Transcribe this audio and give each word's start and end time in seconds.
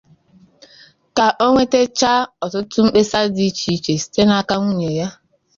Ka 1.15 1.25
o 1.45 1.47
nwetechaara 1.53 2.27
ọtụtụ 2.45 2.79
mkpesa 2.85 3.19
dị 3.35 3.43
icheiche 3.49 3.93
site 4.03 4.21
n'aka 4.27 4.53
nwunye 4.61 4.89
ya 4.99 5.07